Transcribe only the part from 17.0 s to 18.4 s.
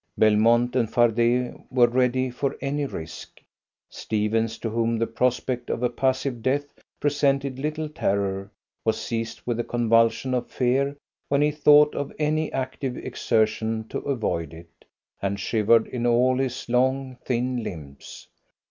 thin limbs.